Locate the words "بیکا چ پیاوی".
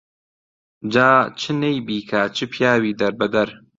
1.87-2.97